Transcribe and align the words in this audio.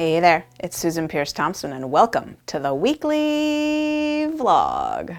Hey 0.00 0.18
there, 0.18 0.46
it's 0.58 0.78
Susan 0.78 1.08
Peirce 1.08 1.30
Thompson, 1.30 1.74
and 1.74 1.90
welcome 1.90 2.38
to 2.46 2.58
the 2.58 2.72
weekly 2.72 4.26
vlog. 4.34 5.14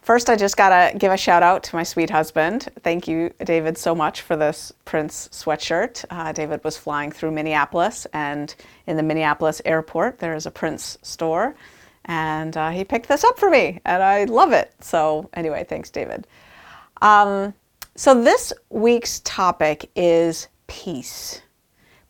First, 0.00 0.30
I 0.30 0.36
just 0.36 0.56
gotta 0.56 0.96
give 0.96 1.12
a 1.12 1.18
shout 1.18 1.42
out 1.42 1.62
to 1.64 1.76
my 1.76 1.82
sweet 1.82 2.08
husband. 2.08 2.70
Thank 2.82 3.06
you, 3.06 3.30
David, 3.44 3.76
so 3.76 3.94
much 3.94 4.22
for 4.22 4.36
this 4.36 4.72
Prince 4.86 5.28
sweatshirt. 5.32 6.02
Uh, 6.08 6.32
David 6.32 6.64
was 6.64 6.78
flying 6.78 7.12
through 7.12 7.32
Minneapolis, 7.32 8.06
and 8.14 8.54
in 8.86 8.96
the 8.96 9.02
Minneapolis 9.02 9.60
airport, 9.66 10.18
there 10.18 10.34
is 10.34 10.46
a 10.46 10.50
Prince 10.50 10.96
store, 11.02 11.54
and 12.06 12.56
uh, 12.56 12.70
he 12.70 12.84
picked 12.84 13.08
this 13.08 13.22
up 13.22 13.38
for 13.38 13.50
me, 13.50 13.80
and 13.84 14.02
I 14.02 14.24
love 14.24 14.52
it. 14.52 14.72
So, 14.80 15.28
anyway, 15.34 15.66
thanks, 15.68 15.90
David. 15.90 16.26
Um, 17.02 17.52
so, 17.96 18.18
this 18.18 18.54
week's 18.70 19.20
topic 19.20 19.90
is 19.94 20.48
peace. 20.68 21.42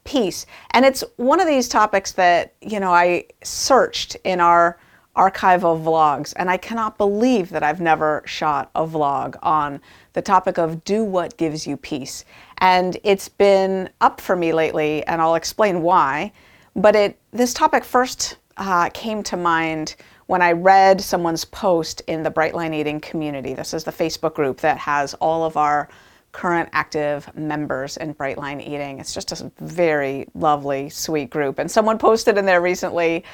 Peace. 0.04 0.46
And 0.72 0.84
it's 0.84 1.04
one 1.16 1.40
of 1.40 1.46
these 1.46 1.68
topics 1.68 2.12
that, 2.12 2.54
you 2.60 2.80
know, 2.80 2.92
I 2.92 3.26
searched 3.42 4.16
in 4.24 4.40
our 4.40 4.78
archive 5.14 5.64
of 5.64 5.80
vlogs, 5.80 6.32
and 6.36 6.48
I 6.50 6.56
cannot 6.56 6.96
believe 6.96 7.50
that 7.50 7.62
I've 7.62 7.80
never 7.80 8.22
shot 8.24 8.70
a 8.74 8.86
vlog 8.86 9.36
on 9.42 9.80
the 10.14 10.22
topic 10.22 10.58
of 10.58 10.84
do 10.84 11.04
what 11.04 11.36
gives 11.36 11.66
you 11.66 11.76
peace. 11.76 12.24
And 12.58 12.96
it's 13.04 13.28
been 13.28 13.90
up 14.00 14.20
for 14.20 14.36
me 14.36 14.52
lately, 14.52 15.06
and 15.06 15.20
I'll 15.20 15.34
explain 15.34 15.82
why. 15.82 16.32
But 16.74 16.96
it 16.96 17.18
this 17.32 17.52
topic 17.52 17.84
first 17.84 18.38
uh, 18.56 18.88
came 18.90 19.22
to 19.24 19.36
mind 19.36 19.96
when 20.26 20.40
I 20.40 20.52
read 20.52 21.00
someone's 21.00 21.44
post 21.44 22.00
in 22.06 22.22
the 22.22 22.30
Brightline 22.30 22.74
Eating 22.74 23.00
community. 23.00 23.52
This 23.52 23.74
is 23.74 23.84
the 23.84 23.92
Facebook 23.92 24.34
group 24.34 24.60
that 24.60 24.78
has 24.78 25.12
all 25.14 25.44
of 25.44 25.56
our 25.56 25.88
current 26.32 26.68
active 26.72 27.34
members 27.36 27.96
in 27.98 28.14
Brightline 28.14 28.60
Eating. 28.60 28.98
It's 28.98 29.14
just 29.14 29.32
a 29.32 29.52
very 29.60 30.26
lovely, 30.34 30.88
sweet 30.88 31.30
group. 31.30 31.58
And 31.58 31.70
someone 31.70 31.98
posted 31.98 32.38
in 32.38 32.46
there 32.46 32.60
recently, 32.60 33.24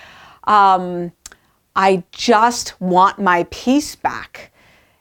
um, 0.44 1.12
I 1.76 2.02
just 2.10 2.80
want 2.80 3.20
my 3.20 3.46
peace 3.50 3.94
back. 3.94 4.52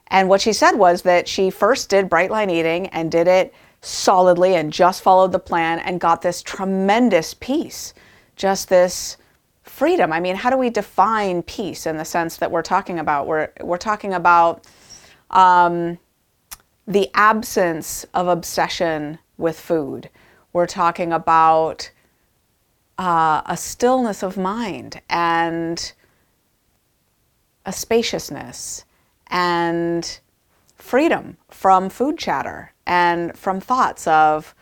And 0.07 0.29
what 0.29 0.41
she 0.41 0.53
said 0.53 0.73
was 0.73 1.01
that 1.01 1.27
she 1.27 1.49
first 1.49 1.89
did 1.89 2.09
Brightline 2.09 2.51
Eating 2.51 2.87
and 2.87 3.11
did 3.11 3.27
it 3.27 3.53
solidly 3.81 4.55
and 4.55 4.71
just 4.71 5.01
followed 5.01 5.31
the 5.31 5.39
plan 5.39 5.79
and 5.79 5.99
got 5.99 6.21
this 6.21 6.41
tremendous 6.41 7.33
peace. 7.33 7.93
Just 8.35 8.69
this 8.69 9.17
freedom. 9.63 10.13
I 10.13 10.19
mean, 10.19 10.35
how 10.35 10.49
do 10.49 10.57
we 10.57 10.69
define 10.69 11.41
peace 11.43 11.87
in 11.87 11.97
the 11.97 12.05
sense 12.05 12.37
that 12.37 12.51
we're 12.51 12.61
talking 12.61 12.99
about? 12.99 13.27
We're, 13.27 13.49
we're 13.61 13.77
talking 13.77 14.13
about 14.13 14.65
um, 15.31 15.97
the 16.87 17.09
absence 17.13 18.05
of 18.13 18.27
obsession 18.27 19.19
with 19.37 19.59
food. 19.59 20.09
We're 20.53 20.67
talking 20.67 21.11
about 21.11 21.91
uh, 22.97 23.41
a 23.45 23.57
stillness 23.57 24.23
of 24.23 24.37
mind 24.37 25.01
and 25.09 25.91
a 27.65 27.73
spaciousness 27.73 28.85
and 29.27 30.19
freedom 30.75 31.37
from 31.49 31.89
food 31.89 32.17
chatter 32.17 32.71
and 32.85 33.37
from 33.37 33.59
thoughts 33.59 34.07
of 34.07 34.55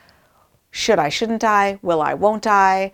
should 0.71 0.97
I, 0.99 1.09
shouldn't 1.09 1.43
I, 1.43 1.79
will 1.81 2.01
I, 2.01 2.15
won't 2.15 2.47
I, 2.47 2.91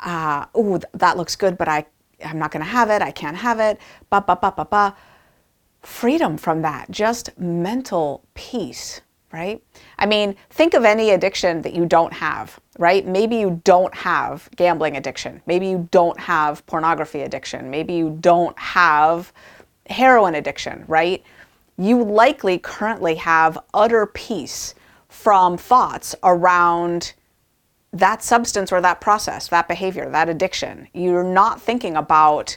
uh, 0.00 0.46
oh, 0.54 0.78
that 0.92 1.16
looks 1.16 1.34
good, 1.34 1.56
but 1.56 1.68
I, 1.68 1.86
I'm 2.24 2.38
not 2.38 2.52
going 2.52 2.64
to 2.64 2.70
have 2.70 2.90
it, 2.90 3.00
I 3.00 3.10
can't 3.10 3.38
have 3.38 3.58
it, 3.58 3.78
ba, 4.10 4.22
ba, 4.24 4.38
ba, 4.40 4.52
ba, 4.54 4.66
ba. 4.66 4.94
Freedom 5.84 6.36
from 6.38 6.62
that, 6.62 6.90
just 6.90 7.38
mental 7.38 8.24
peace, 8.34 9.02
right? 9.32 9.62
I 9.98 10.06
mean, 10.06 10.34
think 10.50 10.72
of 10.74 10.84
any 10.84 11.10
addiction 11.10 11.60
that 11.62 11.74
you 11.74 11.84
don't 11.84 12.12
have, 12.12 12.58
right? 12.78 13.06
Maybe 13.06 13.36
you 13.36 13.60
don't 13.64 13.94
have 13.94 14.48
gambling 14.56 14.96
addiction. 14.96 15.42
Maybe 15.46 15.66
you 15.66 15.86
don't 15.90 16.18
have 16.18 16.64
pornography 16.66 17.20
addiction. 17.20 17.70
Maybe 17.70 17.94
you 17.94 18.16
don't 18.20 18.58
have 18.58 19.32
heroin 19.90 20.34
addiction, 20.34 20.84
right? 20.88 21.22
You 21.76 22.02
likely 22.02 22.58
currently 22.58 23.16
have 23.16 23.58
utter 23.74 24.06
peace 24.06 24.74
from 25.08 25.58
thoughts 25.58 26.14
around 26.22 27.12
that 27.92 28.22
substance 28.22 28.72
or 28.72 28.80
that 28.80 29.00
process, 29.00 29.48
that 29.48 29.68
behavior, 29.68 30.08
that 30.10 30.28
addiction. 30.28 30.88
You're 30.94 31.22
not 31.22 31.60
thinking 31.60 31.94
about 31.96 32.56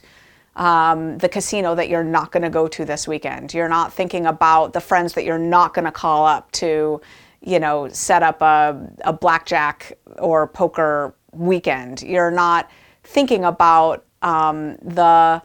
um, 0.58 1.20
the 1.20 1.30
casino 1.30 1.76
that 1.76 1.88
you're 1.88 2.04
not 2.04 2.32
going 2.32 2.44
to 2.44 2.50
go 2.50 2.68
to 2.68 2.84
this 2.84 3.08
weekend. 3.08 3.54
You're 3.54 3.70
not 3.70 3.94
thinking 3.94 4.26
about 4.26 4.74
the 4.74 4.82
friends 4.82 5.14
that 5.14 5.24
you're 5.24 5.38
not 5.38 5.74
going 5.74 5.86
to 5.86 5.92
call 5.92 6.26
up 6.26 6.52
to, 6.54 7.00
you 7.42 7.60
know, 7.60 7.88
set 7.90 8.24
up 8.24 8.42
a, 8.42 8.90
a 9.02 9.14
blackjack 9.14 9.98
or 10.18 10.48
poker 10.48 11.14
weekend. 11.32 12.02
You're 12.02 12.32
not 12.32 12.70
thinking 13.04 13.46
about 13.46 14.04
um, 14.24 14.76
the 14.78 15.42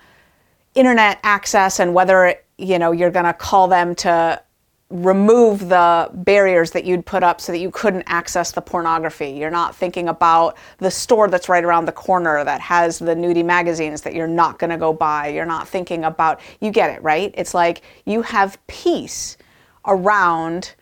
internet 0.75 1.21
access 1.23 1.79
and 1.79 1.93
whether 1.93 2.35
you 2.57 2.79
know 2.79 2.93
you're 2.93 3.11
going 3.11 3.27
to 3.27 3.35
call 3.35 3.69
them 3.69 3.95
to 3.95 4.43
remove 4.93 5.71
the 5.71 6.11
barriers 6.13 6.71
that 6.73 6.85
you'd 6.85 7.07
put 7.07 7.23
up 7.23 7.41
so 7.41 7.51
that 7.51 7.59
you 7.59 7.71
couldn't 7.71 8.05
access 8.07 8.53
the 8.53 8.61
pornography. 8.61 9.31
You're 9.31 9.51
not 9.51 9.75
thinking 9.75 10.09
about 10.09 10.57
the 10.79 10.91
store 10.91 11.29
that's 11.29 11.49
right 11.49 11.65
around 11.65 11.87
the 11.87 11.93
corner 11.93 12.45
that 12.45 12.61
has 12.61 12.99
the 12.99 13.15
nudie 13.15 13.45
magazines 13.45 14.03
that 14.03 14.15
you're 14.15 14.27
not 14.27 14.59
going 14.59 14.71
to 14.71 14.77
go 14.77 14.93
buy. 14.93 15.29
You're 15.29 15.47
not 15.47 15.67
thinking 15.67 16.05
about, 16.05 16.41
you 16.61 16.71
get 16.71 16.91
it, 16.91 17.03
right? 17.03 17.35
It's 17.37 17.55
like 17.55 17.81
you 18.05 18.21
have 18.23 18.65
peace 18.67 19.39
around 19.87 20.75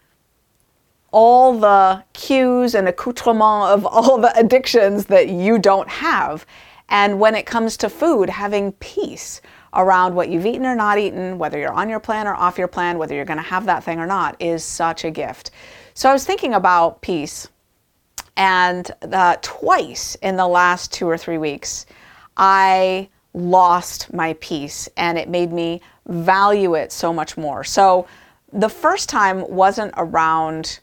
all 1.12 1.58
the 1.58 2.02
cues 2.12 2.74
and 2.74 2.88
accoutrement 2.88 3.70
of 3.70 3.86
all 3.86 4.18
the 4.18 4.36
addictions 4.36 5.06
that 5.06 5.28
you 5.28 5.58
don't 5.58 5.88
have. 5.88 6.44
And 6.88 7.20
when 7.20 7.36
it 7.36 7.46
comes 7.46 7.76
to 7.78 7.88
food, 7.88 8.28
having 8.28 8.72
peace 8.72 9.40
around 9.74 10.14
what 10.14 10.28
you've 10.28 10.46
eaten 10.46 10.66
or 10.66 10.74
not 10.74 10.98
eaten, 10.98 11.38
whether 11.38 11.58
you're 11.58 11.72
on 11.72 11.88
your 11.88 12.00
plan 12.00 12.26
or 12.26 12.34
off 12.34 12.58
your 12.58 12.68
plan, 12.68 12.98
whether 12.98 13.14
you're 13.14 13.24
going 13.24 13.36
to 13.36 13.42
have 13.42 13.66
that 13.66 13.84
thing 13.84 13.98
or 14.00 14.06
not, 14.06 14.36
is 14.40 14.64
such 14.64 15.04
a 15.04 15.10
gift. 15.10 15.50
So 15.94 16.08
I 16.08 16.12
was 16.12 16.24
thinking 16.24 16.54
about 16.54 17.02
peace, 17.02 17.48
and 18.36 18.90
uh, 19.12 19.36
twice 19.42 20.14
in 20.16 20.36
the 20.36 20.48
last 20.48 20.92
two 20.92 21.08
or 21.08 21.18
three 21.18 21.38
weeks, 21.38 21.86
I 22.36 23.08
lost 23.34 24.12
my 24.12 24.34
peace, 24.40 24.88
and 24.96 25.18
it 25.18 25.28
made 25.28 25.52
me 25.52 25.82
value 26.06 26.74
it 26.74 26.90
so 26.90 27.12
much 27.12 27.36
more. 27.36 27.62
So 27.62 28.06
the 28.52 28.68
first 28.68 29.08
time 29.08 29.48
wasn't 29.48 29.94
around 29.96 30.80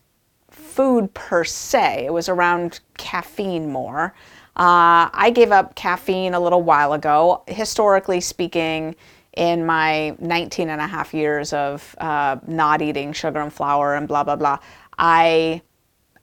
food 0.50 1.14
per 1.14 1.44
se, 1.44 2.06
it 2.06 2.14
was 2.14 2.30
around 2.30 2.80
caffeine 2.98 3.72
more. 3.72 4.14
Uh, 4.58 5.08
I 5.14 5.32
gave 5.34 5.52
up 5.52 5.76
caffeine 5.76 6.34
a 6.34 6.40
little 6.40 6.64
while 6.64 6.94
ago. 6.94 7.44
Historically 7.48 8.20
speaking, 8.20 8.96
in 9.38 9.66
my 9.66 10.16
19 10.20 10.70
and 10.70 10.82
a 10.82 10.88
half 10.88 11.14
years 11.14 11.54
of 11.54 11.96
uh, 12.00 12.38
not 12.48 12.82
eating 12.82 13.14
sugar 13.14 13.40
and 13.40 13.54
flour 13.54 13.94
and 13.96 14.08
blah, 14.08 14.24
blah, 14.24 14.36
blah, 14.36 14.58
I 14.98 15.62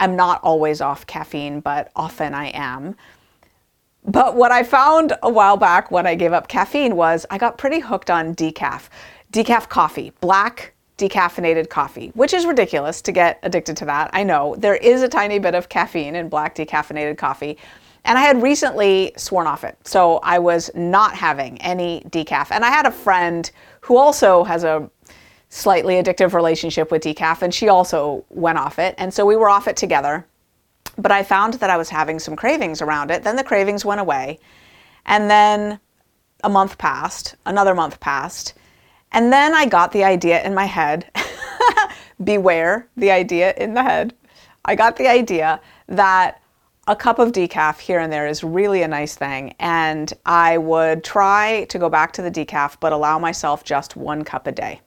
am 0.00 0.16
not 0.16 0.42
always 0.42 0.80
off 0.80 1.06
caffeine, 1.06 1.60
but 1.60 1.92
often 1.94 2.34
I 2.34 2.46
am. 2.48 2.96
But 4.04 4.34
what 4.34 4.50
I 4.50 4.64
found 4.64 5.14
a 5.22 5.30
while 5.30 5.56
back 5.56 5.92
when 5.92 6.06
I 6.06 6.16
gave 6.16 6.32
up 6.32 6.48
caffeine 6.48 6.96
was 6.96 7.24
I 7.30 7.38
got 7.38 7.56
pretty 7.56 7.78
hooked 7.78 8.10
on 8.10 8.34
decaf. 8.34 8.88
Decaf 9.32 9.68
coffee, 9.68 10.12
black 10.20 10.74
decaffeinated 10.98 11.68
coffee, 11.68 12.10
which 12.14 12.34
is 12.34 12.44
ridiculous 12.44 13.00
to 13.02 13.12
get 13.12 13.38
addicted 13.44 13.76
to 13.78 13.84
that. 13.84 14.10
I 14.12 14.24
know 14.24 14.56
there 14.58 14.76
is 14.76 15.02
a 15.02 15.08
tiny 15.08 15.38
bit 15.38 15.54
of 15.54 15.68
caffeine 15.68 16.16
in 16.16 16.28
black 16.28 16.56
decaffeinated 16.56 17.16
coffee, 17.16 17.58
and 18.04 18.18
I 18.18 18.22
had 18.22 18.42
recently 18.42 19.12
sworn 19.16 19.46
off 19.46 19.64
it. 19.64 19.76
So 19.86 20.18
I 20.22 20.38
was 20.38 20.70
not 20.74 21.14
having 21.14 21.60
any 21.62 22.02
decaf. 22.08 22.50
And 22.50 22.64
I 22.64 22.70
had 22.70 22.86
a 22.86 22.90
friend 22.90 23.50
who 23.80 23.96
also 23.96 24.44
has 24.44 24.62
a 24.62 24.90
slightly 25.48 25.94
addictive 25.94 26.34
relationship 26.34 26.90
with 26.90 27.02
decaf, 27.02 27.40
and 27.40 27.54
she 27.54 27.68
also 27.68 28.24
went 28.28 28.58
off 28.58 28.78
it. 28.78 28.94
And 28.98 29.14
so 29.14 29.24
we 29.24 29.36
were 29.36 29.48
off 29.48 29.68
it 29.68 29.76
together. 29.76 30.26
But 30.98 31.12
I 31.12 31.22
found 31.22 31.54
that 31.54 31.70
I 31.70 31.76
was 31.76 31.88
having 31.88 32.18
some 32.18 32.36
cravings 32.36 32.82
around 32.82 33.10
it. 33.10 33.22
Then 33.22 33.36
the 33.36 33.44
cravings 33.44 33.84
went 33.84 34.00
away. 34.00 34.38
And 35.06 35.30
then 35.30 35.80
a 36.42 36.48
month 36.48 36.76
passed, 36.76 37.36
another 37.46 37.74
month 37.74 38.00
passed. 38.00 38.54
And 39.12 39.32
then 39.32 39.54
I 39.54 39.66
got 39.66 39.92
the 39.92 40.04
idea 40.04 40.42
in 40.44 40.54
my 40.54 40.66
head 40.66 41.10
beware 42.24 42.88
the 42.96 43.10
idea 43.10 43.54
in 43.56 43.74
the 43.74 43.82
head. 43.82 44.14
I 44.64 44.74
got 44.74 44.96
the 44.96 45.08
idea 45.08 45.60
that 45.88 46.40
a 46.86 46.96
cup 46.96 47.18
of 47.18 47.32
decaf 47.32 47.78
here 47.78 47.98
and 47.98 48.12
there 48.12 48.26
is 48.26 48.44
really 48.44 48.82
a 48.82 48.88
nice 48.88 49.14
thing. 49.14 49.54
And 49.58 50.12
I 50.26 50.58
would 50.58 51.02
try 51.02 51.64
to 51.70 51.78
go 51.78 51.88
back 51.88 52.12
to 52.12 52.22
the 52.22 52.30
decaf, 52.30 52.76
but 52.80 52.92
allow 52.92 53.18
myself 53.18 53.64
just 53.64 53.96
one 53.96 54.24
cup 54.24 54.46
a 54.46 54.52
day. 54.52 54.80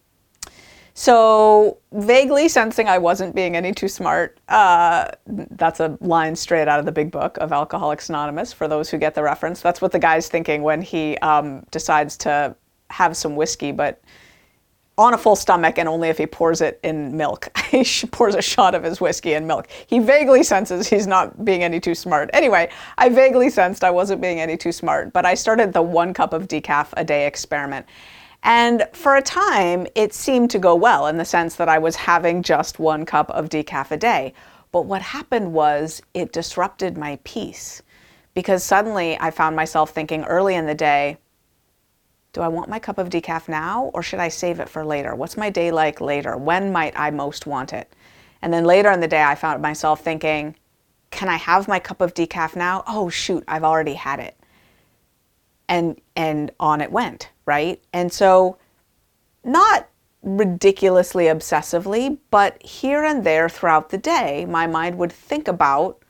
So, 0.94 1.78
vaguely 1.92 2.48
sensing 2.50 2.88
I 2.88 2.98
wasn't 2.98 3.36
being 3.36 3.56
any 3.56 3.72
too 3.72 3.88
smart, 3.88 4.40
uh, 4.50 5.12
that's 5.28 5.80
a 5.80 5.96
line 6.02 6.36
straight 6.36 6.68
out 6.68 6.80
of 6.80 6.88
the 6.88 6.92
big 6.92 7.12
book 7.12 7.38
of 7.38 7.52
Alcoholics 7.52 8.10
Anonymous 8.10 8.52
for 8.52 8.68
those 8.68 8.90
who 8.90 8.98
get 8.98 9.14
the 9.14 9.22
reference. 9.22 9.62
That's 9.62 9.80
what 9.80 9.92
the 9.92 10.00
guy's 10.00 10.28
thinking 10.28 10.64
when 10.64 10.82
he 10.82 11.16
um, 11.20 11.64
decides 11.70 12.18
to 12.18 12.56
have 12.90 13.16
some 13.16 13.36
whiskey, 13.36 13.72
but 13.72 14.02
on 14.98 15.14
a 15.14 15.18
full 15.18 15.36
stomach 15.36 15.78
and 15.78 15.88
only 15.88 16.10
if 16.10 16.18
he 16.18 16.26
pours 16.26 16.60
it 16.60 16.80
in 16.84 17.16
milk. 17.16 17.50
he 17.72 17.84
pours 18.12 18.34
a 18.34 18.42
shot 18.42 18.74
of 18.74 18.84
his 18.84 19.00
whiskey 19.00 19.34
in 19.34 19.46
milk. 19.46 19.68
He 19.86 20.00
vaguely 20.00 20.44
senses 20.44 20.88
he's 20.88 21.06
not 21.06 21.46
being 21.46 21.64
any 21.64 21.80
too 21.80 21.94
smart. 21.94 22.30
Anyway, 22.34 22.70
I 22.98 23.10
vaguely 23.10 23.50
sensed 23.50 23.84
I 23.84 23.92
wasn't 23.92 24.22
being 24.22 24.40
any 24.40 24.58
too 24.58 24.72
smart, 24.72 25.14
but 25.14 25.26
I 25.26 25.36
started 25.36 25.74
the 25.74 25.82
one 25.82 26.14
cup 26.14 26.34
of 26.34 26.48
decaf 26.48 26.88
a 26.98 27.04
day 27.04 27.28
experiment. 27.28 27.86
And 28.44 28.88
for 28.94 29.16
a 29.16 29.22
time, 29.22 29.88
it 29.96 30.14
seemed 30.14 30.52
to 30.52 30.60
go 30.60 30.76
well 30.76 31.08
in 31.08 31.18
the 31.18 31.26
sense 31.26 31.56
that 31.56 31.70
I 31.70 31.78
was 31.78 31.96
having 31.96 32.44
just 32.44 32.80
one 32.80 33.06
cup 33.06 33.30
of 33.32 33.50
decaf 33.50 33.92
a 33.92 33.98
day. 33.98 34.34
But 34.72 34.86
what 34.86 35.02
happened 35.02 35.54
was 35.54 36.02
it 36.14 36.34
disrupted 36.34 36.98
my 36.98 37.20
peace 37.24 37.82
because 38.34 38.64
suddenly 38.64 39.18
I 39.20 39.32
found 39.32 39.56
myself 39.56 39.90
thinking 39.90 40.24
early 40.26 40.54
in 40.54 40.68
the 40.68 40.76
day, 40.76 41.18
do 42.38 42.44
I 42.44 42.50
want 42.50 42.70
my 42.70 42.78
cup 42.78 43.00
of 43.00 43.10
decaf 43.10 43.50
now 43.50 43.90
or 43.96 44.04
should 44.04 44.20
I 44.20 44.28
save 44.28 44.60
it 44.60 44.70
for 44.70 44.86
later? 44.86 45.16
What's 45.16 45.38
my 45.38 45.50
day 45.50 45.72
like 45.72 46.00
later? 46.00 46.38
When 46.38 46.72
might 46.72 46.94
I 46.96 47.10
most 47.10 47.48
want 47.48 47.74
it? 47.74 47.92
And 48.44 48.54
then 48.54 48.64
later 48.64 48.92
in 48.92 49.00
the 49.00 49.08
day, 49.08 49.24
I 49.24 49.34
found 49.34 49.60
myself 49.60 50.02
thinking, 50.02 50.56
can 51.10 51.30
I 51.30 51.38
have 51.38 51.68
my 51.68 51.80
cup 51.80 52.00
of 52.00 52.14
decaf 52.14 52.56
now? 52.56 52.84
Oh, 52.86 53.10
shoot, 53.10 53.44
I've 53.48 53.64
already 53.64 53.96
had 53.96 54.20
it. 54.20 54.38
And, 55.68 56.00
and 56.16 56.52
on 56.60 56.80
it 56.80 56.92
went, 56.92 57.32
right? 57.48 57.82
And 57.92 58.14
so, 58.14 58.60
not 59.44 59.90
ridiculously 60.22 61.26
obsessively, 61.26 62.20
but 62.30 62.62
here 62.62 63.04
and 63.04 63.24
there 63.24 63.50
throughout 63.50 63.90
the 63.90 63.98
day, 63.98 64.46
my 64.46 64.68
mind 64.68 64.96
would 65.00 65.12
think 65.12 65.48
about 65.48 66.04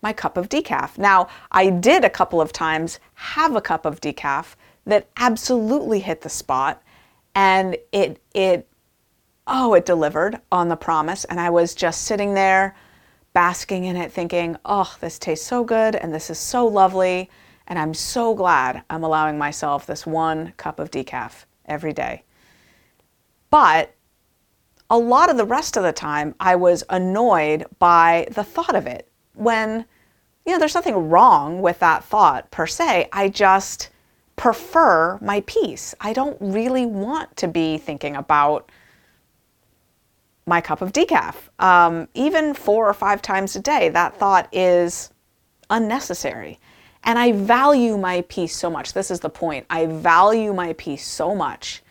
my 0.00 0.14
cup 0.14 0.38
of 0.38 0.48
decaf. 0.48 0.96
Now, 0.96 1.28
I 1.52 1.68
did 1.68 2.06
a 2.06 2.10
couple 2.10 2.40
of 2.40 2.54
times 2.54 3.00
have 3.12 3.54
a 3.54 3.60
cup 3.60 3.84
of 3.84 4.00
decaf 4.00 4.54
that 4.86 5.08
absolutely 5.16 6.00
hit 6.00 6.20
the 6.20 6.28
spot 6.28 6.82
and 7.34 7.76
it 7.92 8.20
it 8.34 8.68
oh 9.46 9.74
it 9.74 9.84
delivered 9.84 10.40
on 10.52 10.68
the 10.68 10.76
promise. 10.76 11.24
And 11.24 11.40
I 11.40 11.50
was 11.50 11.74
just 11.74 12.02
sitting 12.02 12.34
there 12.34 12.76
basking 13.32 13.84
in 13.84 13.96
it 13.96 14.12
thinking 14.12 14.56
oh 14.64 14.94
this 15.00 15.18
tastes 15.18 15.46
so 15.46 15.64
good 15.64 15.96
and 15.96 16.14
this 16.14 16.30
is 16.30 16.38
so 16.38 16.66
lovely 16.66 17.30
and 17.66 17.78
I'm 17.78 17.94
so 17.94 18.34
glad 18.34 18.82
I'm 18.90 19.02
allowing 19.02 19.38
myself 19.38 19.86
this 19.86 20.06
one 20.06 20.52
cup 20.56 20.78
of 20.78 20.90
decaf 20.90 21.44
every 21.66 21.92
day. 21.92 22.22
But 23.50 23.94
a 24.90 24.98
lot 24.98 25.30
of 25.30 25.36
the 25.36 25.46
rest 25.46 25.76
of 25.76 25.82
the 25.82 25.92
time 25.92 26.34
I 26.38 26.56
was 26.56 26.84
annoyed 26.90 27.64
by 27.78 28.28
the 28.30 28.44
thought 28.44 28.76
of 28.76 28.86
it. 28.86 29.08
When 29.34 29.86
you 30.44 30.52
know 30.52 30.58
there's 30.58 30.74
nothing 30.74 31.08
wrong 31.08 31.62
with 31.62 31.78
that 31.78 32.04
thought 32.04 32.50
per 32.50 32.66
se. 32.66 33.08
I 33.12 33.28
just 33.30 33.88
prefer 34.36 35.18
my 35.20 35.42
peace. 35.46 35.94
I 36.00 36.12
don't 36.12 36.36
really 36.40 36.86
want 36.86 37.36
to 37.36 37.48
be 37.48 37.78
thinking 37.78 38.16
about 38.16 38.70
my 40.46 40.60
cup 40.60 40.82
of 40.82 40.92
decaf. 40.92 41.34
Um, 41.58 42.08
even 42.14 42.54
four 42.54 42.88
or 42.88 42.94
five 42.94 43.22
times 43.22 43.56
a 43.56 43.60
day, 43.60 43.88
that 43.90 44.16
thought 44.18 44.48
is 44.52 45.10
unnecessary. 45.70 46.58
And 47.04 47.18
I 47.18 47.32
value 47.32 47.96
my 47.96 48.22
peace 48.28 48.56
so 48.56 48.70
much. 48.70 48.92
This 48.92 49.10
is 49.10 49.20
the 49.20 49.30
point. 49.30 49.66
I 49.70 49.86
value 49.86 50.52
my 50.52 50.72
peace 50.74 51.06
so 51.06 51.34
much 51.34 51.82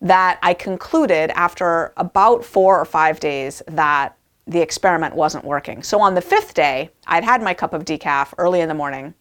that 0.00 0.38
I 0.42 0.54
concluded 0.54 1.30
after 1.30 1.92
about 1.96 2.44
four 2.44 2.78
or 2.78 2.84
five 2.84 3.18
days 3.20 3.62
that 3.68 4.16
the 4.46 4.60
experiment 4.60 5.14
wasn't 5.14 5.44
working. 5.44 5.82
So 5.82 6.00
on 6.00 6.14
the 6.14 6.20
fifth 6.20 6.54
day, 6.54 6.90
I'd 7.06 7.24
had 7.24 7.42
my 7.42 7.54
cup 7.54 7.72
of 7.72 7.84
decaf 7.84 8.32
early 8.38 8.60
in 8.60 8.68
the 8.68 8.74
morning. 8.74 9.14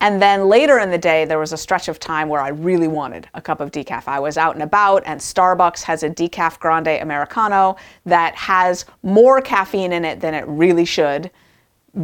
And 0.00 0.20
then 0.20 0.48
later 0.48 0.78
in 0.78 0.90
the 0.90 0.98
day, 0.98 1.24
there 1.24 1.38
was 1.38 1.52
a 1.52 1.56
stretch 1.56 1.88
of 1.88 1.98
time 1.98 2.28
where 2.28 2.40
I 2.40 2.48
really 2.48 2.88
wanted 2.88 3.28
a 3.32 3.40
cup 3.40 3.60
of 3.60 3.70
decaf. 3.70 4.06
I 4.06 4.20
was 4.20 4.36
out 4.36 4.54
and 4.54 4.62
about, 4.62 5.02
and 5.06 5.18
Starbucks 5.18 5.82
has 5.82 6.02
a 6.02 6.10
decaf 6.10 6.58
grande 6.58 7.00
Americano 7.00 7.76
that 8.04 8.34
has 8.34 8.84
more 9.02 9.40
caffeine 9.40 9.92
in 9.92 10.04
it 10.04 10.20
than 10.20 10.34
it 10.34 10.46
really 10.46 10.84
should, 10.84 11.30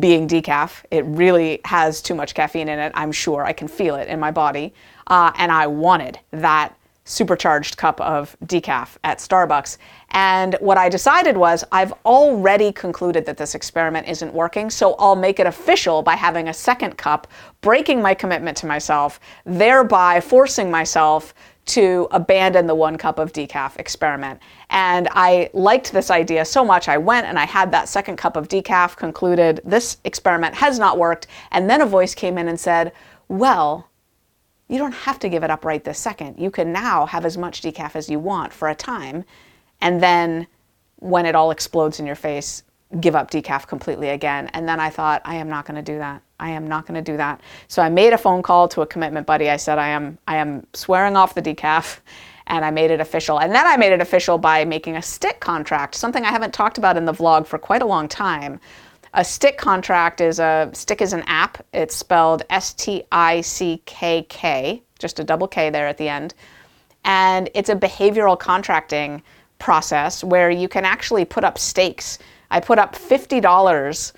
being 0.00 0.26
decaf. 0.26 0.84
It 0.90 1.04
really 1.04 1.60
has 1.66 2.00
too 2.00 2.14
much 2.14 2.34
caffeine 2.34 2.70
in 2.70 2.78
it, 2.78 2.92
I'm 2.94 3.12
sure. 3.12 3.44
I 3.44 3.52
can 3.52 3.68
feel 3.68 3.96
it 3.96 4.08
in 4.08 4.18
my 4.18 4.30
body. 4.30 4.72
Uh, 5.06 5.32
and 5.36 5.52
I 5.52 5.66
wanted 5.66 6.18
that 6.30 6.74
supercharged 7.12 7.76
cup 7.76 8.00
of 8.00 8.36
decaf 8.46 8.96
at 9.04 9.18
Starbucks. 9.18 9.76
And 10.10 10.56
what 10.60 10.78
I 10.78 10.88
decided 10.88 11.36
was 11.36 11.62
I've 11.70 11.92
already 12.04 12.72
concluded 12.72 13.26
that 13.26 13.36
this 13.36 13.54
experiment 13.54 14.08
isn't 14.08 14.32
working, 14.32 14.70
so 14.70 14.94
I'll 14.94 15.16
make 15.16 15.38
it 15.38 15.46
official 15.46 16.02
by 16.02 16.16
having 16.16 16.48
a 16.48 16.54
second 16.54 16.96
cup, 16.96 17.26
breaking 17.60 18.00
my 18.00 18.14
commitment 18.14 18.56
to 18.58 18.66
myself, 18.66 19.20
thereby 19.44 20.20
forcing 20.20 20.70
myself 20.70 21.34
to 21.64 22.08
abandon 22.10 22.66
the 22.66 22.74
one 22.74 22.98
cup 22.98 23.18
of 23.18 23.32
decaf 23.32 23.76
experiment. 23.78 24.40
And 24.70 25.08
I 25.12 25.50
liked 25.52 25.92
this 25.92 26.10
idea 26.10 26.44
so 26.44 26.64
much, 26.64 26.88
I 26.88 26.98
went 26.98 27.26
and 27.26 27.38
I 27.38 27.44
had 27.44 27.70
that 27.70 27.88
second 27.88 28.16
cup 28.16 28.36
of 28.36 28.48
decaf, 28.48 28.96
concluded 28.96 29.60
this 29.64 29.98
experiment 30.04 30.54
has 30.56 30.78
not 30.78 30.98
worked. 30.98 31.28
And 31.52 31.70
then 31.70 31.80
a 31.80 31.86
voice 31.86 32.14
came 32.14 32.36
in 32.36 32.48
and 32.48 32.58
said, 32.58 32.92
Well, 33.28 33.88
you 34.72 34.78
don't 34.78 34.94
have 34.94 35.18
to 35.18 35.28
give 35.28 35.44
it 35.44 35.50
up 35.50 35.66
right 35.66 35.84
this 35.84 35.98
second. 35.98 36.38
You 36.38 36.50
can 36.50 36.72
now 36.72 37.04
have 37.04 37.26
as 37.26 37.36
much 37.36 37.60
decaf 37.60 37.94
as 37.94 38.08
you 38.08 38.18
want 38.18 38.54
for 38.54 38.70
a 38.70 38.74
time. 38.74 39.22
And 39.82 40.02
then 40.02 40.46
when 40.96 41.26
it 41.26 41.34
all 41.34 41.50
explodes 41.50 42.00
in 42.00 42.06
your 42.06 42.16
face, 42.16 42.62
give 42.98 43.14
up 43.14 43.30
decaf 43.30 43.66
completely 43.66 44.08
again. 44.08 44.48
And 44.54 44.66
then 44.66 44.80
I 44.80 44.88
thought, 44.88 45.20
I 45.26 45.34
am 45.34 45.50
not 45.50 45.66
going 45.66 45.76
to 45.76 45.92
do 45.92 45.98
that. 45.98 46.22
I 46.40 46.48
am 46.48 46.66
not 46.66 46.86
going 46.86 47.02
to 47.02 47.12
do 47.12 47.18
that. 47.18 47.42
So 47.68 47.82
I 47.82 47.90
made 47.90 48.14
a 48.14 48.18
phone 48.18 48.42
call 48.42 48.66
to 48.68 48.80
a 48.80 48.86
commitment 48.86 49.26
buddy. 49.26 49.50
I 49.50 49.58
said, 49.58 49.76
I 49.76 49.88
am, 49.88 50.16
I 50.26 50.36
am 50.36 50.66
swearing 50.72 51.16
off 51.16 51.34
the 51.34 51.42
decaf. 51.42 51.98
And 52.46 52.64
I 52.64 52.70
made 52.70 52.90
it 52.90 52.98
official. 52.98 53.40
And 53.40 53.54
then 53.54 53.66
I 53.66 53.76
made 53.76 53.92
it 53.92 54.00
official 54.00 54.38
by 54.38 54.64
making 54.64 54.96
a 54.96 55.00
stickK 55.00 55.38
contract, 55.38 55.94
something 55.94 56.24
I 56.24 56.30
haven't 56.30 56.52
talked 56.54 56.78
about 56.78 56.96
in 56.96 57.04
the 57.04 57.12
vlog 57.12 57.46
for 57.46 57.58
quite 57.58 57.82
a 57.82 57.86
long 57.86 58.08
time. 58.08 58.58
A 59.14 59.20
stickK 59.20 59.58
contract 59.58 60.22
is 60.22 60.38
a 60.38 60.70
stickK 60.72 61.02
is 61.02 61.12
an 61.12 61.22
app. 61.26 61.64
It's 61.74 61.94
spelled 61.94 62.44
S 62.48 62.72
T 62.72 63.04
I 63.12 63.42
C 63.42 63.82
K 63.84 64.24
K, 64.28 64.82
just 64.98 65.20
a 65.20 65.24
double 65.24 65.46
K 65.46 65.68
there 65.68 65.86
at 65.86 65.98
the 65.98 66.08
end. 66.08 66.34
And 67.04 67.50
it's 67.54 67.68
a 67.68 67.74
behavioral 67.74 68.38
contracting 68.38 69.22
process 69.58 70.24
where 70.24 70.50
you 70.50 70.66
can 70.66 70.86
actually 70.86 71.26
put 71.26 71.44
up 71.44 71.58
stakes. 71.58 72.18
I 72.50 72.60
put 72.60 72.78
up 72.78 72.94
$50 72.94 74.12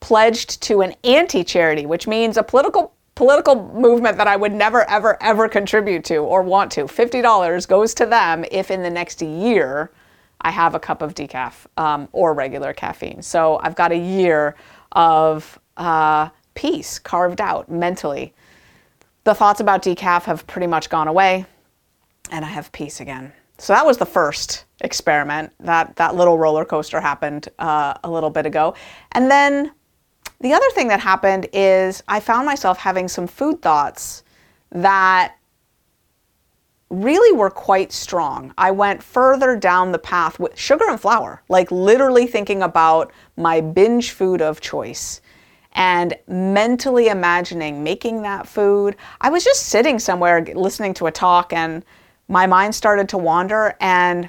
pledged 0.00 0.62
to 0.62 0.80
an 0.80 0.94
anti-charity, 1.04 1.84
which 1.84 2.06
means 2.06 2.36
a 2.38 2.42
political 2.42 2.94
political 3.16 3.70
movement 3.74 4.16
that 4.16 4.26
I 4.26 4.36
would 4.36 4.52
never 4.52 4.88
ever 4.88 5.22
ever 5.22 5.48
contribute 5.48 6.04
to 6.04 6.16
or 6.16 6.40
want 6.40 6.72
to. 6.72 6.84
$50 6.84 7.68
goes 7.68 7.92
to 7.94 8.06
them 8.06 8.46
if 8.50 8.70
in 8.70 8.82
the 8.82 8.88
next 8.88 9.20
year 9.20 9.90
I 10.40 10.50
have 10.50 10.74
a 10.74 10.80
cup 10.80 11.02
of 11.02 11.14
decaf 11.14 11.66
um, 11.76 12.08
or 12.12 12.34
regular 12.34 12.72
caffeine. 12.72 13.22
So 13.22 13.60
I've 13.62 13.74
got 13.74 13.92
a 13.92 13.96
year 13.96 14.56
of 14.92 15.58
uh, 15.76 16.30
peace 16.54 16.98
carved 16.98 17.40
out 17.40 17.70
mentally. 17.70 18.34
The 19.24 19.34
thoughts 19.34 19.60
about 19.60 19.82
decaf 19.82 20.24
have 20.24 20.46
pretty 20.46 20.66
much 20.66 20.88
gone 20.88 21.08
away, 21.08 21.46
and 22.30 22.44
I 22.44 22.48
have 22.48 22.72
peace 22.72 23.00
again. 23.00 23.32
So 23.58 23.74
that 23.74 23.84
was 23.84 23.98
the 23.98 24.06
first 24.06 24.64
experiment. 24.80 25.52
That 25.60 25.96
that 25.96 26.14
little 26.14 26.38
roller 26.38 26.64
coaster 26.64 27.00
happened 27.00 27.48
uh, 27.58 27.94
a 28.02 28.10
little 28.10 28.30
bit 28.30 28.46
ago, 28.46 28.74
and 29.12 29.30
then 29.30 29.72
the 30.40 30.54
other 30.54 30.68
thing 30.70 30.88
that 30.88 31.00
happened 31.00 31.48
is 31.52 32.02
I 32.08 32.20
found 32.20 32.46
myself 32.46 32.78
having 32.78 33.08
some 33.08 33.26
food 33.26 33.60
thoughts 33.60 34.22
that 34.72 35.34
really 36.90 37.36
were 37.36 37.50
quite 37.50 37.92
strong. 37.92 38.52
I 38.58 38.72
went 38.72 39.02
further 39.02 39.56
down 39.56 39.92
the 39.92 39.98
path 39.98 40.38
with 40.40 40.58
sugar 40.58 40.84
and 40.88 41.00
flour, 41.00 41.42
like 41.48 41.70
literally 41.70 42.26
thinking 42.26 42.62
about 42.62 43.12
my 43.36 43.60
binge 43.60 44.10
food 44.10 44.42
of 44.42 44.60
choice 44.60 45.20
and 45.72 46.16
mentally 46.26 47.06
imagining 47.06 47.84
making 47.84 48.22
that 48.22 48.46
food. 48.46 48.96
I 49.20 49.30
was 49.30 49.44
just 49.44 49.66
sitting 49.66 50.00
somewhere 50.00 50.44
listening 50.54 50.94
to 50.94 51.06
a 51.06 51.12
talk 51.12 51.52
and 51.52 51.84
my 52.26 52.46
mind 52.46 52.74
started 52.74 53.08
to 53.10 53.18
wander 53.18 53.76
and 53.80 54.28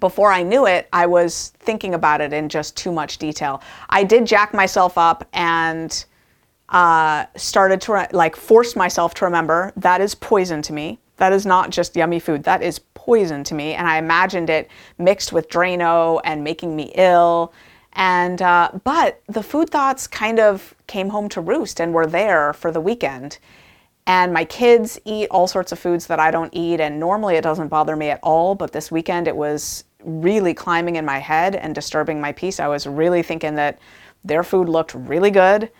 before 0.00 0.30
I 0.30 0.42
knew 0.42 0.66
it, 0.66 0.88
I 0.92 1.06
was 1.06 1.52
thinking 1.60 1.94
about 1.94 2.20
it 2.20 2.32
in 2.32 2.48
just 2.48 2.76
too 2.76 2.92
much 2.92 3.18
detail. 3.18 3.62
I 3.88 4.04
did 4.04 4.26
jack 4.26 4.52
myself 4.52 4.98
up 4.98 5.26
and 5.32 6.04
uh, 6.68 7.24
started 7.36 7.80
to 7.82 7.92
re- 7.94 8.06
like 8.12 8.36
force 8.36 8.76
myself 8.76 9.14
to 9.14 9.24
remember 9.24 9.72
that 9.76 10.00
is 10.00 10.14
poison 10.14 10.60
to 10.62 10.72
me. 10.72 10.98
That 11.18 11.32
is 11.32 11.46
not 11.46 11.70
just 11.70 11.94
yummy 11.94 12.18
food. 12.18 12.44
That 12.44 12.62
is 12.62 12.80
poison 12.94 13.44
to 13.44 13.54
me. 13.54 13.74
And 13.74 13.86
I 13.86 13.98
imagined 13.98 14.50
it 14.50 14.70
mixed 14.96 15.32
with 15.32 15.48
Drano 15.48 16.20
and 16.24 16.42
making 16.42 16.74
me 16.74 16.92
ill. 16.94 17.52
And 17.92 18.40
uh, 18.40 18.70
but 18.84 19.20
the 19.28 19.42
food 19.42 19.70
thoughts 19.70 20.06
kind 20.06 20.38
of 20.40 20.74
came 20.86 21.10
home 21.10 21.28
to 21.30 21.40
roost 21.40 21.80
and 21.80 21.92
were 21.92 22.06
there 22.06 22.52
for 22.52 22.70
the 22.70 22.80
weekend. 22.80 23.38
And 24.06 24.32
my 24.32 24.44
kids 24.44 24.98
eat 25.04 25.28
all 25.30 25.46
sorts 25.46 25.70
of 25.70 25.78
foods 25.78 26.06
that 26.06 26.18
I 26.18 26.30
don't 26.30 26.54
eat, 26.54 26.80
and 26.80 26.98
normally 26.98 27.36
it 27.36 27.42
doesn't 27.42 27.68
bother 27.68 27.94
me 27.94 28.08
at 28.08 28.20
all. 28.22 28.54
But 28.54 28.72
this 28.72 28.90
weekend 28.90 29.28
it 29.28 29.36
was 29.36 29.84
really 30.04 30.54
climbing 30.54 30.96
in 30.96 31.04
my 31.04 31.18
head 31.18 31.56
and 31.56 31.74
disturbing 31.74 32.20
my 32.20 32.32
peace. 32.32 32.60
I 32.60 32.68
was 32.68 32.86
really 32.86 33.22
thinking 33.22 33.56
that 33.56 33.78
their 34.24 34.42
food 34.42 34.68
looked 34.68 34.94
really 34.94 35.30
good. 35.30 35.70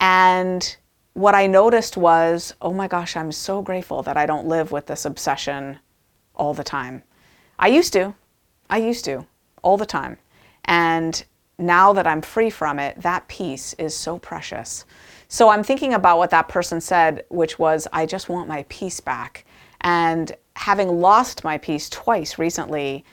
And 0.00 0.76
what 1.14 1.34
I 1.34 1.46
noticed 1.46 1.96
was, 1.96 2.54
oh 2.62 2.72
my 2.72 2.88
gosh, 2.88 3.16
I'm 3.16 3.32
so 3.32 3.62
grateful 3.62 4.02
that 4.02 4.16
I 4.16 4.26
don't 4.26 4.46
live 4.46 4.72
with 4.72 4.86
this 4.86 5.04
obsession 5.04 5.78
all 6.34 6.54
the 6.54 6.64
time. 6.64 7.02
I 7.58 7.68
used 7.68 7.92
to. 7.92 8.14
I 8.70 8.78
used 8.78 9.04
to 9.04 9.26
all 9.62 9.76
the 9.76 9.86
time. 9.86 10.16
And 10.64 11.22
now 11.58 11.92
that 11.92 12.06
I'm 12.06 12.22
free 12.22 12.50
from 12.50 12.78
it, 12.78 13.00
that 13.02 13.28
peace 13.28 13.74
is 13.74 13.94
so 13.94 14.18
precious. 14.18 14.84
So 15.28 15.48
I'm 15.48 15.62
thinking 15.62 15.94
about 15.94 16.18
what 16.18 16.30
that 16.30 16.48
person 16.48 16.80
said, 16.80 17.24
which 17.28 17.58
was, 17.58 17.86
I 17.92 18.06
just 18.06 18.28
want 18.28 18.48
my 18.48 18.64
peace 18.68 19.00
back. 19.00 19.44
And 19.82 20.32
having 20.56 21.00
lost 21.00 21.44
my 21.44 21.58
peace 21.58 21.88
twice 21.88 22.38
recently, 22.38 23.04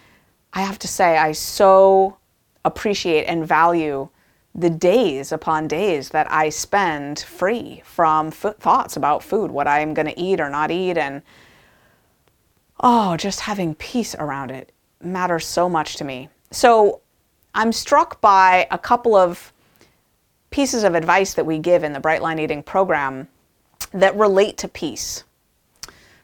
I 0.53 0.61
have 0.61 0.79
to 0.79 0.87
say, 0.87 1.17
I 1.17 1.33
so 1.33 2.17
appreciate 2.65 3.25
and 3.25 3.47
value 3.47 4.09
the 4.55 4.69
days 4.69 5.31
upon 5.31 5.67
days 5.67 6.09
that 6.09 6.31
I 6.31 6.49
spend 6.49 7.19
free 7.19 7.81
from 7.85 8.27
f- 8.27 8.57
thoughts 8.59 8.97
about 8.97 9.23
food, 9.23 9.51
what 9.51 9.67
I'm 9.67 9.93
going 9.93 10.07
to 10.07 10.19
eat 10.19 10.39
or 10.39 10.49
not 10.49 10.71
eat, 10.71 10.97
and 10.97 11.21
oh, 12.79 13.15
just 13.17 13.41
having 13.41 13.75
peace 13.75 14.15
around 14.15 14.51
it 14.51 14.71
matters 15.01 15.45
so 15.45 15.69
much 15.69 15.95
to 15.97 16.03
me. 16.03 16.29
So 16.51 17.01
I'm 17.53 17.71
struck 17.71 18.21
by 18.21 18.67
a 18.71 18.77
couple 18.77 19.15
of 19.15 19.53
pieces 20.49 20.83
of 20.83 20.95
advice 20.95 21.33
that 21.35 21.45
we 21.45 21.59
give 21.59 21.83
in 21.83 21.93
the 21.93 21.99
Bright 21.99 22.21
Line 22.21 22.39
Eating 22.39 22.63
program 22.63 23.27
that 23.91 24.15
relate 24.15 24.57
to 24.57 24.67
peace. 24.67 25.23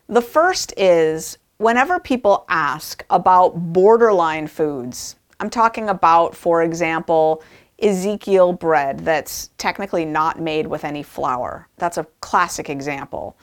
The 0.08 0.22
first 0.22 0.74
is 0.77 1.38
whenever 1.58 2.00
people 2.00 2.46
ask 2.50 3.03
about 3.10 3.74
borderline 3.74 4.48
foods, 4.48 5.15
I'm 5.39 5.50
talking 5.50 5.89
about, 5.89 6.36
for 6.36 6.63
example, 6.63 7.44
Ezekiel 7.79 8.53
bread 8.53 9.00
that's 9.00 9.50
technically 9.58 10.05
not 10.05 10.39
made 10.39 10.67
with 10.67 10.84
any 10.84 11.03
flour. 11.03 11.67
That's 11.77 11.98
a 11.98 12.08
classic 12.22 12.70
example. 12.70 13.38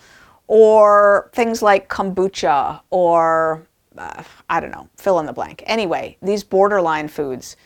Or 0.47 1.31
things 1.35 1.63
like 1.63 1.89
kombucha 1.89 2.81
or 2.91 3.67
uh, 3.97 4.23
I 4.49 4.61
don't 4.61 4.71
know, 4.71 4.89
fill 4.97 5.21
in 5.21 5.27
the 5.27 5.33
blank. 5.33 5.63
Anyway, 5.67 6.17
these 6.23 6.45
borderline 6.45 7.09
foods. 7.09 7.57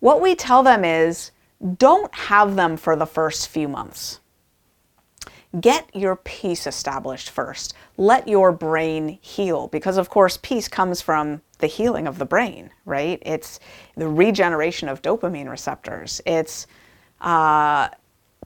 What 0.00 0.20
we 0.20 0.34
tell 0.34 0.62
them 0.62 0.84
is 0.84 1.30
don't 1.76 2.14
have 2.14 2.56
them 2.56 2.76
for 2.76 2.96
the 2.96 3.06
first 3.06 3.48
few 3.48 3.68
months. 3.68 4.20
Get 5.60 5.94
your 5.94 6.16
peace 6.16 6.66
established 6.66 7.30
first. 7.30 7.74
Let 7.96 8.28
your 8.28 8.52
brain 8.52 9.18
heal 9.20 9.66
because, 9.68 9.96
of 9.96 10.08
course, 10.08 10.38
peace 10.40 10.68
comes 10.68 11.02
from 11.02 11.42
the 11.60 11.66
healing 11.66 12.06
of 12.06 12.18
the 12.18 12.24
brain, 12.24 12.70
right? 12.84 13.22
It's 13.22 13.60
the 13.96 14.08
regeneration 14.08 14.88
of 14.88 15.02
dopamine 15.02 15.48
receptors. 15.48 16.20
It's 16.26 16.66
uh, 17.20 17.88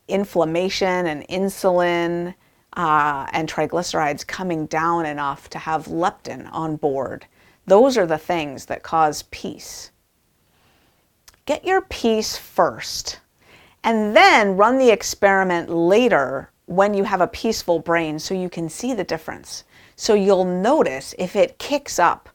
inflammation 0.09 1.07
and 1.07 1.27
insulin 1.29 2.35
uh, 2.77 3.27
and 3.33 3.49
triglycerides 3.49 4.27
coming 4.27 4.67
down 4.67 5.07
enough 5.07 5.49
to 5.51 5.59
have 5.59 5.87
leptin 5.87 6.49
on 6.53 6.77
board. 6.77 7.27
Those 7.67 7.97
are 7.97 8.07
the 8.07 8.19
things 8.19 8.67
that 8.67 8.83
cause 8.83 9.23
peace. 9.31 9.91
Get 11.47 11.65
your 11.65 11.83
peace 11.83 12.37
first, 12.37 13.21
and 13.83 14.17
then 14.17 14.57
run 14.57 14.79
the 14.79 14.91
experiment 14.91 15.71
later 15.71 16.51
when 16.67 16.95
you 16.95 17.05
have 17.05 17.21
a 17.21 17.27
peaceful 17.27 17.79
brain 17.79 18.19
so 18.19 18.35
you 18.35 18.49
can 18.49 18.69
see 18.69 18.95
the 18.95 19.05
difference. 19.05 19.65
So 19.97 20.15
you'll 20.15 20.45
notice 20.45 21.15
if 21.19 21.37
it 21.37 21.59
kicks 21.59 21.99
up 21.99 22.29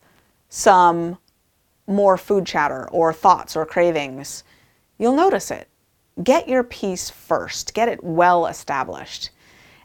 some 0.49 1.17
more 1.87 2.17
food 2.17 2.45
chatter 2.45 2.89
or 2.91 3.13
thoughts 3.13 3.55
or 3.55 3.65
cravings, 3.65 4.43
you'll 4.97 5.15
notice 5.15 5.51
it. 5.51 5.67
Get 6.23 6.49
your 6.49 6.63
peace 6.63 7.09
first, 7.09 7.73
get 7.73 7.87
it 7.87 8.03
well 8.03 8.47
established. 8.47 9.29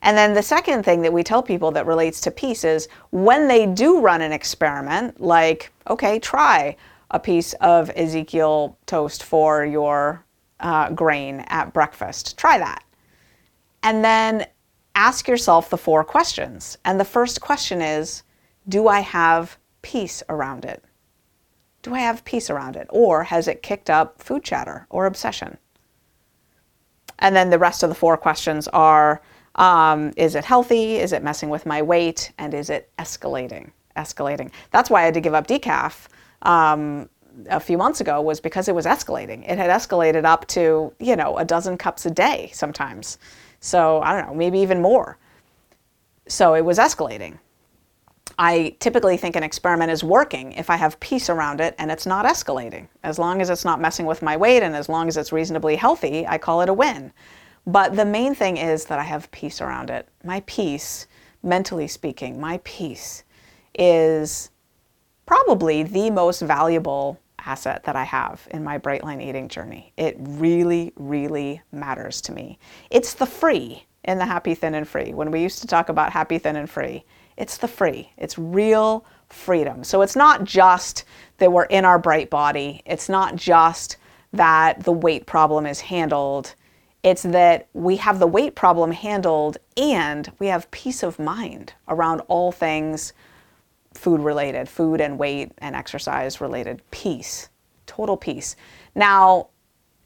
And 0.03 0.19
then 0.19 0.35
the 0.35 0.43
second 0.43 0.83
thing 0.83 1.01
that 1.03 1.13
we 1.13 1.23
tell 1.23 1.43
people 1.43 1.71
that 1.73 1.87
relates 1.87 2.21
to 2.23 2.31
peace 2.31 2.63
is 2.63 2.89
when 3.11 3.49
they 3.49 3.65
do 3.65 4.01
run 4.01 4.21
an 4.21 4.33
experiment, 4.33 5.21
like, 5.21 5.73
okay, 5.89 6.19
try 6.19 6.77
a 7.11 7.19
piece 7.19 7.55
of 7.55 7.91
Ezekiel 7.97 8.77
toast 8.85 9.23
for 9.23 9.65
your 9.65 10.23
uh, 10.61 10.91
grain 10.91 11.41
at 11.49 11.73
breakfast. 11.73 12.37
Try 12.37 12.59
that. 12.59 12.85
And 13.83 14.05
then 14.05 14.47
ask 14.95 15.27
yourself 15.27 15.71
the 15.71 15.79
four 15.79 16.05
questions. 16.05 16.77
And 16.85 17.01
the 17.01 17.05
first 17.05 17.41
question 17.41 17.81
is 17.81 18.25
Do 18.69 18.89
I 18.89 19.01
have 19.01 19.59
peace 19.85 20.23
around 20.29 20.65
it? 20.65 20.83
Do 21.83 21.95
I 21.95 22.01
have 22.01 22.25
peace 22.25 22.49
around 22.49 22.75
it? 22.75 22.87
Or 22.89 23.23
has 23.25 23.47
it 23.47 23.63
kicked 23.63 23.91
up 23.91 24.21
food 24.21 24.43
chatter 24.43 24.87
or 24.89 25.07
obsession? 25.07 25.59
And 27.19 27.37
then 27.37 27.51
the 27.51 27.59
rest 27.59 27.83
of 27.83 27.91
the 27.91 27.95
four 27.95 28.17
questions 28.17 28.67
are 28.69 29.21
um, 29.55 30.13
is 30.17 30.35
it 30.35 30.45
healthy? 30.45 30.97
Is 30.97 31.13
it 31.13 31.23
messing 31.23 31.51
with 31.51 31.67
my 31.67 31.83
weight? 31.83 32.33
And 32.39 32.55
is 32.55 32.71
it 32.71 32.91
escalating? 32.99 33.71
Escalating. 33.97 34.51
That's 34.73 34.91
why 34.91 35.03
I 35.03 35.05
had 35.05 35.15
to 35.15 35.21
give 35.21 35.35
up 35.35 35.47
decaf 35.47 36.09
um, 36.43 37.09
a 37.49 37.61
few 37.61 37.79
months 37.79 38.01
ago 38.01 38.21
was 38.21 38.41
because 38.41 38.69
it 38.69 38.75
was 38.75 38.87
escalating. 38.87 39.49
It 39.49 39.59
had 39.59 39.71
escalated 39.71 40.25
up 40.25 40.47
to, 40.49 40.93
you 40.99 41.17
know, 41.17 41.37
a 41.37 41.45
dozen 41.45 41.77
cups 41.77 42.07
a 42.07 42.11
day 42.11 42.51
sometimes. 42.53 43.19
So 43.61 44.01
I 44.01 44.19
don't 44.19 44.29
know, 44.29 44.35
maybe 44.35 44.59
even 44.61 44.81
more. 44.81 45.19
So 46.27 46.55
it 46.55 46.65
was 46.65 46.79
escalating. 46.79 47.39
I 48.39 48.77
typically 48.81 49.17
think 49.17 49.37
an 49.37 49.43
experiment 49.43 49.91
is 49.91 50.03
working 50.03 50.53
if 50.53 50.71
I 50.71 50.77
have 50.77 50.99
peace 51.01 51.31
around 51.31 51.61
it 51.61 51.75
and 51.79 51.91
it's 51.91 52.07
not 52.07 52.27
escalating. 52.27 52.89
As 53.03 53.19
long 53.19 53.41
as 53.41 53.51
it's 53.51 53.65
not 53.65 53.81
messing 53.81 54.07
with 54.07 54.23
my 54.23 54.37
weight 54.37 54.63
and 54.63 54.75
as 54.75 54.89
long 54.89 55.09
as 55.09 55.17
it's 55.17 55.33
reasonably 55.33 55.77
healthy, 55.77 56.27
I 56.27 56.39
call 56.39 56.61
it 56.61 56.69
a 56.69 56.75
win. 56.75 57.13
But 57.67 57.97
the 57.97 58.05
main 58.05 58.35
thing 58.35 58.57
is 58.57 58.87
that 58.87 58.99
I 58.99 59.05
have 59.05 59.31
peace 59.31 59.61
around 59.61 59.91
it. 59.91 60.09
My 60.23 60.43
peace, 60.47 61.07
mentally 61.43 61.89
speaking, 61.89 62.41
my 62.41 62.61
peace 62.65 63.25
is 63.79 64.51
probably 65.27 65.83
the 65.83 66.11
most 66.11 66.41
valuable 66.41 67.21
asset 67.47 67.85
that 67.85 67.97
I 67.97 68.05
have 68.05 68.47
in 68.51 68.65
my 68.65 68.79
bright 68.79 69.05
line 69.05 69.21
eating 69.21 69.49
journey. 69.49 69.93
It 69.97 70.17
really, 70.19 70.93
really 70.97 71.63
matters 71.73 72.21
to 72.23 72.33
me. 72.33 72.59
It's 72.91 73.15
the 73.15 73.27
free 73.27 73.85
in 74.05 74.19
the 74.19 74.27
happy, 74.27 74.55
thin, 74.55 74.75
and 74.75 74.87
free. 74.87 75.15
When 75.15 75.31
we 75.31 75.43
used 75.43 75.61
to 75.61 75.67
talk 75.67 75.89
about 75.89 76.13
happy, 76.13 76.39
thin, 76.39 76.57
and 76.57 76.69
free, 76.69 77.05
it's 77.37 77.57
the 77.57 77.69
free. 77.69 78.13
It's 78.17 78.39
real 78.39 79.05
freedom. 79.29 79.85
So 79.85 80.03
it's 80.03 80.17
not 80.17 80.45
just 80.45 81.05
that 81.39 81.53
we're 81.53 81.65
in 81.65 81.85
our 81.85 81.99
bright 81.99 82.31
body, 82.31 82.83
it's 82.87 83.09
not 83.09 83.37
just 83.37 83.97
that 84.33 84.85
the 84.85 84.93
weight 84.93 85.27
problem 85.27 85.67
is 85.67 85.81
handled. 85.81 86.55
It's 87.03 87.23
that 87.23 87.69
we 87.75 87.97
have 87.97 88.19
the 88.19 88.27
weight 88.27 88.55
problem 88.55 88.93
handled 88.93 89.59
and 89.77 90.31
we 90.39 90.47
have 90.47 90.71
peace 90.71 91.03
of 91.03 91.19
mind 91.19 91.75
around 91.89 92.21
all 92.29 92.51
things 92.51 93.13
food 93.93 94.21
related, 94.21 94.69
food 94.69 95.01
and 95.01 95.19
weight 95.19 95.53
and 95.59 95.77
exercise 95.77 96.41
related 96.41 96.83
peace, 96.91 97.49
total 97.87 98.17
peace. 98.17 98.57
Now, 98.95 99.49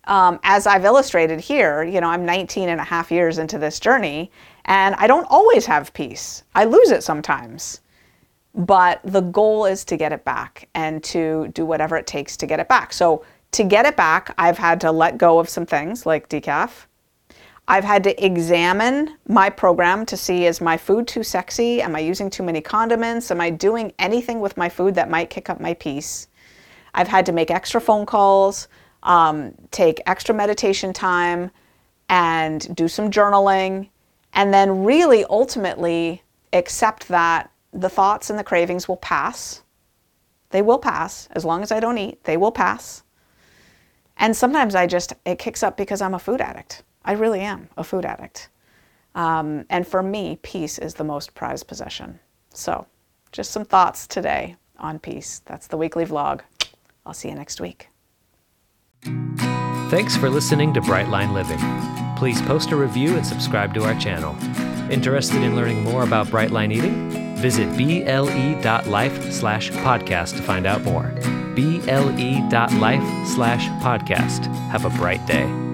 um, 0.09 0.41
as 0.43 0.67
I've 0.67 0.85
illustrated 0.85 1.39
here, 1.39 1.85
you 1.85 2.01
know, 2.01 2.09
I'm 2.09 2.25
19 2.25 2.69
and 2.69 2.81
a 2.81 2.85
half 2.85 3.13
years 3.13 3.39
into 3.39 3.59
this 3.59 3.79
journey 3.79 4.33
and 4.65 4.95
I 4.97 5.07
don't 5.07 5.27
always 5.31 5.67
have 5.67 5.93
peace. 5.93 6.43
I 6.55 6.65
lose 6.65 6.91
it 6.91 7.05
sometimes. 7.05 7.81
But 8.55 9.01
the 9.05 9.21
goal 9.21 9.67
is 9.67 9.85
to 9.85 9.97
get 9.97 10.13
it 10.13 10.25
back 10.25 10.69
and 10.75 11.05
to 11.05 11.49
do 11.49 11.65
whatever 11.65 11.97
it 11.97 12.07
takes 12.07 12.37
to 12.39 12.47
get 12.47 12.59
it 12.59 12.69
back. 12.69 12.93
So, 12.93 13.25
to 13.53 13.65
get 13.65 13.87
it 13.87 13.97
back, 13.97 14.35
I've 14.37 14.59
had 14.59 14.79
to 14.83 14.93
let 14.93 15.17
go 15.17 15.39
of 15.39 15.49
some 15.49 15.65
things 15.65 16.05
like 16.05 16.29
decaf. 16.29 16.85
I've 17.67 17.85
had 17.85 18.05
to 18.05 18.25
examine 18.25 19.17
my 19.27 19.49
program 19.49 20.05
to 20.07 20.19
see 20.19 20.45
is 20.45 20.61
my 20.61 20.77
food 20.77 21.07
too 21.07 21.23
sexy? 21.23 21.81
Am 21.81 21.97
I 21.97 22.01
using 22.01 22.29
too 22.29 22.43
many 22.43 22.61
condiments? 22.61 23.31
Am 23.31 23.41
I 23.41 23.49
doing 23.49 23.93
anything 23.99 24.41
with 24.41 24.59
my 24.59 24.69
food 24.69 24.95
that 24.97 25.09
might 25.09 25.31
kick 25.31 25.49
up 25.49 25.61
my 25.61 25.73
peace? 25.75 26.29
I've 26.93 27.09
had 27.09 27.25
to 27.27 27.33
make 27.33 27.51
extra 27.51 27.81
phone 27.81 28.05
calls, 28.05 28.69
um, 29.03 29.55
take 29.71 30.01
extra 30.07 30.35
meditation 30.35 30.93
time, 30.93 31.51
and 32.09 32.75
do 32.75 32.89
some 32.89 33.11
journaling, 33.11 33.89
and 34.33 34.53
then 34.53 34.85
really 34.85 35.25
ultimately 35.27 36.23
accept 36.53 37.09
that 37.09 37.51
the 37.73 37.89
thoughts 37.89 38.31
and 38.31 38.39
the 38.39 38.45
cravings 38.45 38.89
will 38.89 38.97
pass. 38.97 39.63
They 40.51 40.63
will 40.63 40.79
pass 40.79 41.29
as 41.33 41.45
long 41.45 41.63
as 41.63 41.71
I 41.71 41.81
don't 41.81 41.99
eat, 41.99 42.25
they 42.25 42.37
will 42.37 42.53
pass. 42.53 43.03
And 44.17 44.37
sometimes 44.37 44.75
I 44.75 44.87
just, 44.87 45.13
it 45.25 45.39
kicks 45.39 45.63
up 45.63 45.77
because 45.77 46.01
I'm 46.01 46.15
a 46.15 46.19
food 46.19 46.41
addict. 46.41 46.83
I 47.05 47.13
really 47.13 47.41
am 47.41 47.69
a 47.77 47.85
food 47.85 48.05
addict. 48.05 48.49
Um, 49.15 49.65
and 49.71 49.87
for 49.87 50.03
me, 50.03 50.39
peace 50.43 50.79
is 50.79 50.95
the 50.95 51.05
most 51.05 51.35
prized 51.35 51.67
possession. 51.67 52.19
So, 52.53 52.87
just 53.33 53.51
some 53.51 53.65
thoughts 53.65 54.07
today 54.07 54.57
on 54.79 54.99
peace. 54.99 55.43
That's 55.45 55.67
the 55.67 55.77
weekly 55.77 56.05
vlog. 56.05 56.41
I'll 57.07 57.15
see 57.15 57.29
you 57.29 57.35
next 57.35 57.61
week. 57.61 57.89
Thanks 59.03 60.17
for 60.17 60.29
listening 60.31 60.75
to 60.75 60.81
Brightline 60.81 61.33
Living. 61.33 61.59
Please 62.17 62.43
post 62.43 62.73
a 62.73 62.77
review 62.77 63.17
and 63.17 63.27
subscribe 63.27 63.75
to 63.75 63.85
our 63.85 63.95
channel. 63.99 64.37
Interested 64.91 65.43
in 65.43 65.55
learning 65.55 65.83
more 65.85 66.03
about 66.03 66.27
Brightline 66.29 66.73
Eating? 66.73 67.37
Visit 67.37 67.69
ble.life 67.77 69.33
slash 69.33 69.71
podcast 69.71 70.37
to 70.37 70.43
find 70.43 70.67
out 70.67 70.83
more. 70.83 71.13
ble.life 71.55 73.29
slash 73.29 73.69
podcast. 73.83 74.47
Have 74.71 74.85
a 74.85 74.91
bright 74.91 75.25
day. 75.27 75.68